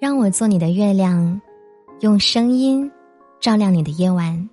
[0.00, 1.40] 让我做你的月亮，
[2.00, 2.90] 用声音
[3.40, 4.48] 照亮你的夜晚。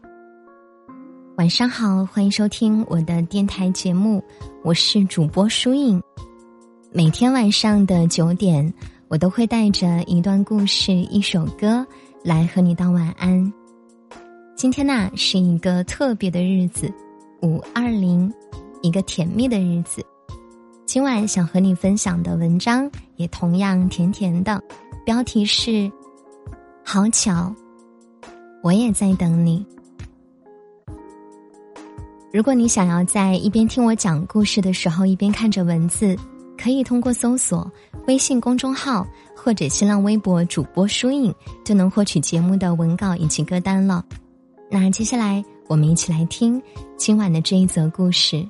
[1.36, 4.24] 晚上好，欢迎收听我的电台节目，
[4.63, 6.01] 我是主播舒影。
[6.92, 8.72] 每天晚上的九点，
[9.08, 11.85] 我都会带着一段故事、一首歌
[12.23, 13.51] 来和你道晚安。
[14.55, 16.91] 今天呢，是一个特别的日子，
[17.41, 18.31] 五二零，
[18.84, 20.05] 一个甜蜜的日子。
[20.85, 24.62] 今晚想和你分享的文章也同样甜甜的。
[25.03, 25.91] 标题是：
[26.83, 27.53] 好巧，
[28.61, 29.65] 我也在等你。
[32.31, 36.15] 如果你想要在一边听我讲故事的时候一边看着文字，
[36.57, 37.69] 可以通过搜索
[38.07, 39.05] 微信公众号
[39.35, 41.33] 或者新浪微博主播书影，
[41.65, 44.05] 就能获取节目的文稿以及歌单了。
[44.69, 46.61] 那接下来我们一起来听
[46.95, 48.47] 今晚的这一则故事。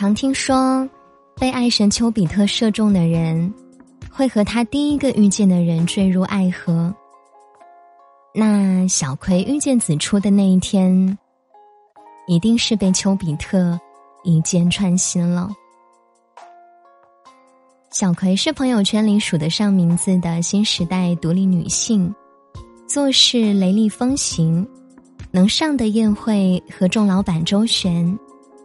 [0.00, 0.88] 常听说，
[1.36, 3.52] 被爱神丘比特射中的人，
[4.10, 6.90] 会和他第一个遇见的人坠入爱河。
[8.34, 11.18] 那小葵遇见子初的那一天，
[12.26, 13.78] 一定是被丘比特
[14.24, 15.50] 一箭穿心了。
[17.90, 22.10] 小葵是朋友圈里数得上名字的新时代独立女性，
[22.88, 24.66] 做事雷厉风行，
[25.30, 28.18] 能上的宴会和众老板周旋。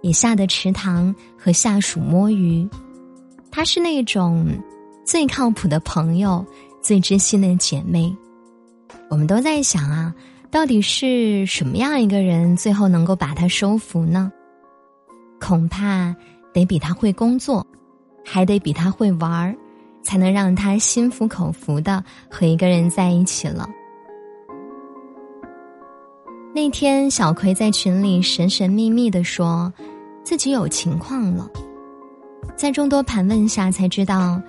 [0.05, 2.69] 也下的池塘和下属摸鱼，
[3.49, 4.47] 她是那种
[5.03, 6.45] 最靠谱的朋友，
[6.79, 8.15] 最知心的姐妹。
[9.09, 10.13] 我们都在想啊，
[10.51, 14.31] 到底是什么样一个人最后能够把她收服呢？
[15.41, 16.15] 恐怕
[16.53, 17.65] 得比她会工作，
[18.23, 19.55] 还得比她会玩儿，
[20.03, 23.67] 才能让她心服口服的和一个人在一起了。
[26.53, 29.73] 那天，小葵在群里神神秘秘的说。
[30.25, 31.47] 自己有情况了，
[32.57, 34.41] 在众多盘问下才知道，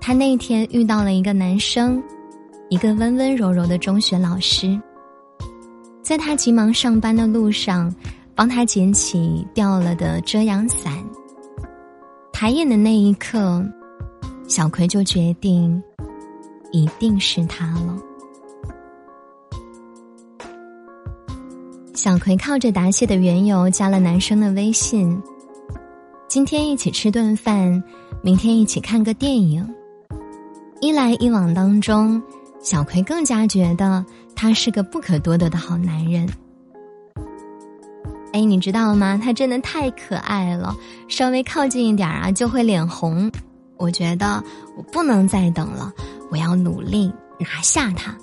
[0.00, 2.02] 他那天遇到了一个男生，
[2.70, 4.80] 一个温温柔柔的中学老师，
[6.02, 7.94] 在他急忙上班的路上，
[8.34, 10.94] 帮他捡起掉了的遮阳伞。
[12.32, 13.62] 抬眼的那一刻，
[14.48, 15.82] 小葵就决定，
[16.72, 17.98] 一定是他了。
[21.98, 25.20] 小葵靠着答谢的缘由加了男生的微信。
[26.28, 27.82] 今天一起吃顿饭，
[28.22, 29.68] 明天一起看个电影。
[30.80, 32.22] 一来一往当中，
[32.62, 34.06] 小葵更加觉得
[34.36, 36.28] 他是个不可多得的好男人。
[38.32, 39.20] 哎，你知道吗？
[39.20, 40.76] 他真的太可爱了，
[41.08, 43.28] 稍微靠近一点啊就会脸红。
[43.76, 44.40] 我觉得
[44.76, 45.92] 我不能再等了，
[46.30, 48.16] 我要努力拿下他。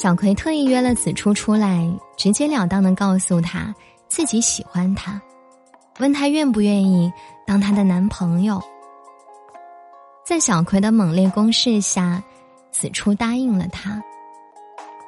[0.00, 3.74] 小葵特意约了子初出来，直截了当的告诉他
[4.06, 5.20] 自己喜欢他，
[5.98, 7.12] 问他愿不愿意
[7.44, 8.62] 当他的男朋友。
[10.24, 12.22] 在小葵的猛烈攻势下，
[12.70, 14.00] 子初答应了他。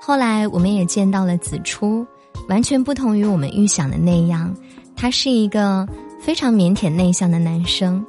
[0.00, 2.04] 后来我们也见到了子初，
[2.48, 4.52] 完全不同于我们预想的那样，
[4.96, 5.86] 他是一个
[6.20, 8.04] 非常腼腆内向的男生，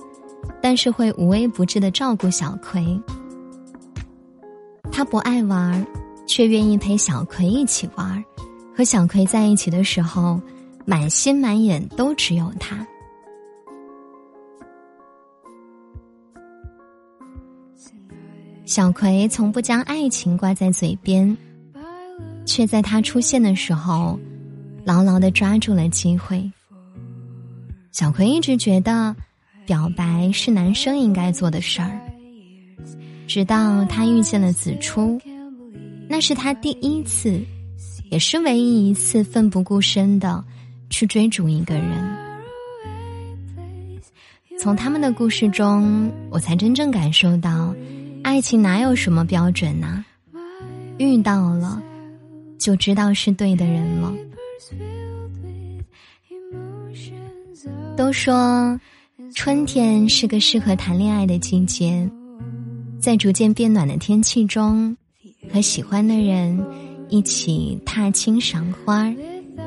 [0.59, 2.99] 但是会无微不至的照顾小葵。
[4.91, 5.85] 他不爱玩。
[6.25, 8.23] 却愿意陪小葵一起玩儿，
[8.75, 10.39] 和小葵在一起的时候，
[10.85, 12.85] 满心满眼都只有他。
[18.65, 21.35] 小葵从不将爱情挂在嘴边，
[22.45, 24.17] 却在他出现的时候，
[24.85, 26.49] 牢牢的抓住了机会。
[27.91, 29.13] 小葵一直觉得，
[29.65, 31.99] 表白是男生应该做的事儿，
[33.27, 35.19] 直到他遇见了子初。
[36.11, 37.41] 那是他第一次，
[38.09, 40.43] 也是唯一一次奋不顾身的
[40.89, 42.17] 去追逐一个人。
[44.59, 47.73] 从他们的故事中，我才真正感受到，
[48.23, 50.03] 爱情哪有什么标准呢？
[50.97, 51.81] 遇到了，
[52.59, 54.13] 就知道是对的人了。
[57.95, 58.77] 都说，
[59.33, 62.05] 春天是个适合谈恋爱的季节，
[62.99, 64.97] 在逐渐变暖的天气中。
[65.49, 66.61] 和喜欢的人
[67.09, 69.13] 一起踏青赏花，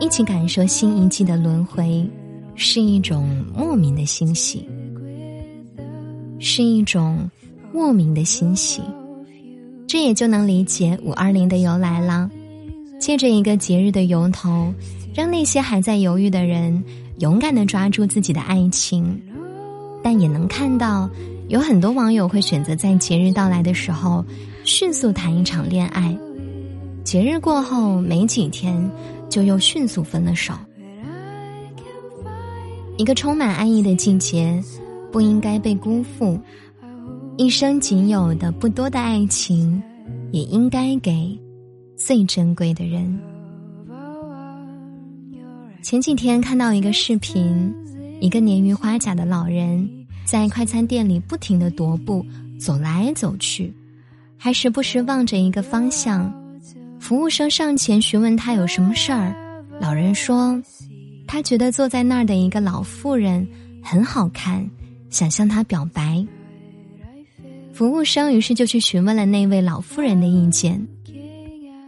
[0.00, 2.08] 一起感受新一季的轮回，
[2.54, 4.66] 是一种莫名的欣喜，
[6.38, 7.28] 是一种
[7.72, 8.82] 莫名的欣喜。
[9.86, 12.30] 这也就能理解五二零的由来了。
[12.98, 14.72] 借着一个节日的由头，
[15.14, 16.82] 让那些还在犹豫的人
[17.18, 19.20] 勇敢的抓住自己的爱情，
[20.02, 21.10] 但也能看到，
[21.48, 24.24] 有很多网友会选择在节日到来的时候。
[24.64, 26.16] 迅速谈一场恋爱，
[27.04, 28.90] 节日过后没几天，
[29.28, 30.54] 就又迅速分了手。
[32.96, 34.58] 一个充满爱意的季节，
[35.12, 36.40] 不应该被辜负。
[37.36, 39.82] 一生仅有的不多的爱情，
[40.32, 41.38] 也应该给
[41.94, 43.20] 最珍贵的人。
[45.82, 47.70] 前几天看到一个视频，
[48.18, 49.86] 一个年逾花甲的老人
[50.24, 52.24] 在快餐店里不停的踱步，
[52.58, 53.74] 走来走去，
[54.44, 56.30] 还时不时望着一个方向。
[57.00, 59.34] 服务生上前询问他有什么事儿，
[59.80, 60.62] 老人说，
[61.26, 63.48] 他觉得坐在那儿的一个老妇人
[63.82, 64.68] 很好看，
[65.08, 66.22] 想向她表白。
[67.72, 70.86] 服务生于是就去询问了那位老妇人的意见，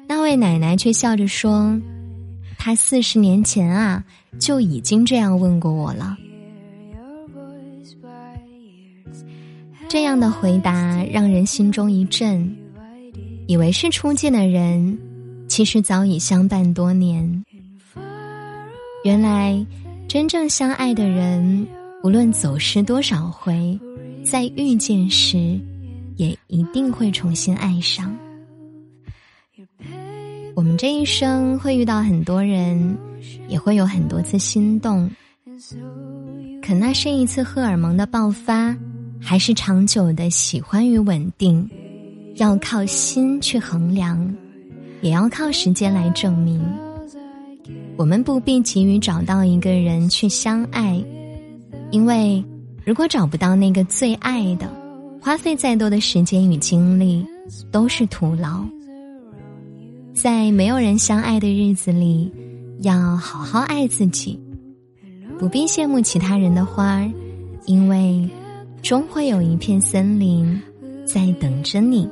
[0.08, 1.78] 那位奶奶却笑着说。
[2.56, 4.02] 她四十年前啊
[4.38, 6.16] 就已经这样问过我了。
[9.88, 12.56] 这样的回答让人心中一震，
[13.46, 14.98] 以为是初见的人，
[15.48, 17.44] 其实早已相伴多年。
[19.04, 19.64] 原来，
[20.08, 21.66] 真正相爱的人，
[22.02, 23.78] 无论走失多少回，
[24.24, 25.58] 在遇见时，
[26.16, 28.16] 也一定会重新爱上。
[30.56, 32.98] 我们这一生会遇到很多人，
[33.46, 35.08] 也会有很多次心动。
[36.60, 38.76] 可那是一次荷尔蒙的爆发，
[39.20, 41.68] 还是长久的喜欢与稳定，
[42.36, 44.34] 要靠心去衡量，
[45.00, 46.62] 也要靠时间来证明。
[47.96, 51.02] 我们不必急于找到一个人去相爱，
[51.90, 52.44] 因为
[52.84, 54.70] 如果找不到那个最爱的，
[55.20, 57.26] 花费再多的时间与精力
[57.70, 58.64] 都是徒劳。
[60.14, 62.32] 在没有人相爱的日子里，
[62.82, 64.38] 要好好爱自己，
[65.38, 67.10] 不必羡慕其他人的花儿，
[67.66, 68.28] 因为
[68.82, 70.60] 终会有一片森林
[71.04, 72.08] 在等着你。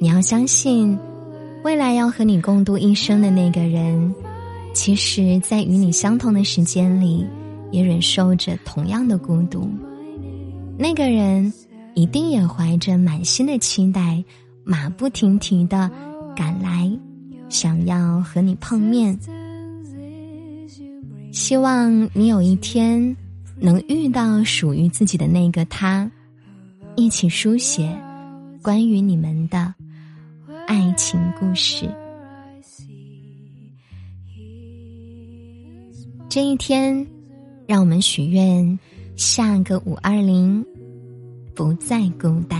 [0.00, 0.98] 你要相信，
[1.62, 4.14] 未来要和你共度一生的那个人，
[4.74, 7.26] 其实，在与你相同的时间里，
[7.70, 9.68] 也忍受着同样的孤独。
[10.78, 11.52] 那个人
[11.94, 14.24] 一定也怀着满心的期待，
[14.64, 15.90] 马不停蹄的。
[16.34, 16.90] 赶来，
[17.50, 19.18] 想要和你碰面。
[21.32, 23.14] 希望你有一天
[23.60, 26.10] 能遇到属于自己的那个他，
[26.96, 27.94] 一起书写
[28.62, 29.74] 关于你们的
[30.66, 31.88] 爱情故事。
[36.28, 37.06] 这一天，
[37.66, 38.78] 让我们许愿，
[39.14, 40.64] 下个五二零
[41.54, 42.59] 不再孤单。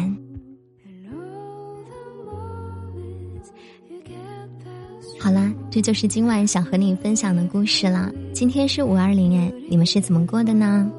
[5.23, 8.11] 好啦，这就是今晚想和你分享的故事了。
[8.33, 10.91] 今天是五二零哎，你们是怎么过的呢？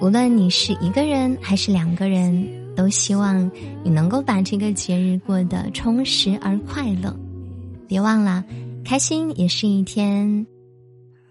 [0.00, 2.44] 无论你是一个人还是两个人，
[2.74, 3.48] 都希望
[3.84, 7.16] 你能够把这个节日过得充实而快乐。
[7.86, 8.44] 别忘了，
[8.84, 10.44] 开心也是一天，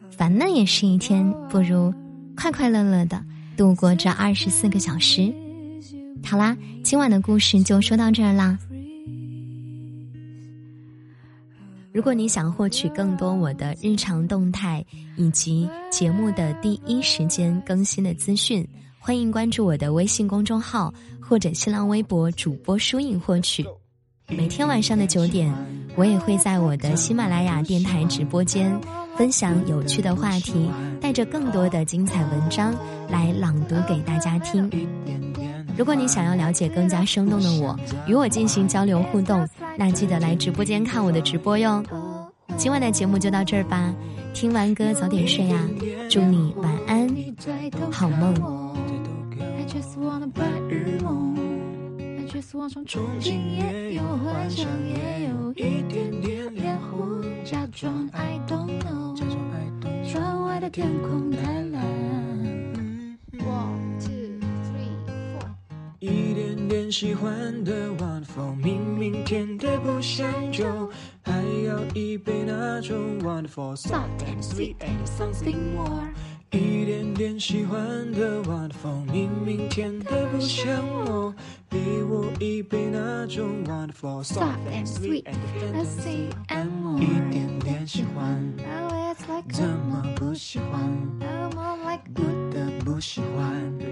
[0.10, 1.94] 烦闷也是一天，不如
[2.34, 3.22] 快快乐乐的
[3.58, 5.34] 度过这二十四个小时。
[6.24, 8.58] 好啦，今晚的故事就说到这儿啦。
[11.96, 18.68] 如果你想获取更多我的日常动态以及节目的第一时间更新的资讯，
[19.00, 23.66] 欢迎关注我的微信公众号或者新浪微博主播书影获取。
[24.28, 25.50] 每天晚上的九点，
[25.96, 28.78] 我也会在我的喜马拉雅电台直播间
[29.16, 32.76] 分享有趣的话题，带着更多的精彩文章
[33.10, 34.70] 来朗读给大家听。
[35.78, 37.78] 如果你想要了解更加生动的我，
[38.08, 39.48] 与我进行交流互动。
[39.78, 41.84] 那记得来直播间看我的直播哟。
[42.58, 43.94] 今晚的节目就到这儿吧，
[44.34, 45.60] 听完歌早点睡呀，
[46.10, 47.10] 祝你晚安，
[47.92, 48.34] 好梦。
[66.96, 70.90] 喜欢的晚风，明明甜的不像酒，
[71.22, 71.34] 还
[71.66, 76.08] 要一杯那种 wonderful soft and sweet and something more。
[76.52, 81.36] 一点点喜欢的晚风，明明甜的不像我，
[81.70, 85.36] 给我一杯那种 wonderful soft and sweet and
[85.84, 86.30] something
[86.82, 87.02] more。
[87.02, 88.54] 一点点喜欢，
[89.52, 90.90] 怎么不喜欢？
[92.14, 93.85] 不得不喜欢。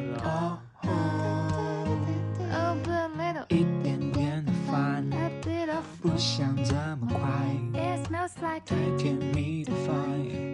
[8.43, 10.52] 太甜蜜的 fire。